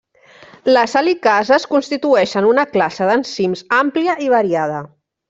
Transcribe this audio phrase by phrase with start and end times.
[0.69, 4.81] Les helicases constitueixen una classe d’enzims àmplia i variada.